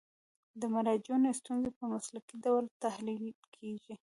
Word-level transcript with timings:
د 0.59 0.61
مراجعینو 0.73 1.37
ستونزې 1.39 1.71
په 1.77 1.83
مسلکي 1.93 2.35
ډول 2.45 2.63
تحلیل 2.83 3.25
کیږي. 3.55 3.95